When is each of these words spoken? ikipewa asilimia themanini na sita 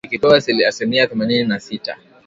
ikipewa 0.07 0.37
asilimia 0.37 1.07
themanini 1.07 1.43
na 1.45 1.59
sita 1.59 1.97